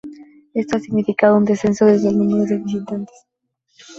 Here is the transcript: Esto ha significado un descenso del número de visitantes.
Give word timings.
Esto 0.55 0.77
ha 0.77 0.79
significado 0.79 1.37
un 1.37 1.45
descenso 1.45 1.85
del 1.85 2.01
número 2.17 2.45
de 2.45 2.57
visitantes. 2.57 3.15